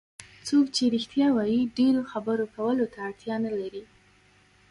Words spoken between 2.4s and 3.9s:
کولو ته اړتیا نه لري.